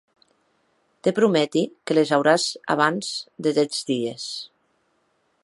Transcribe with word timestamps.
Te 1.07 1.13
prometi 1.19 1.63
que 1.91 1.97
les 1.99 2.15
auràs 2.17 2.47
abans 2.77 3.13
de 3.49 3.55
dètz 3.61 3.85
dies. 3.93 4.27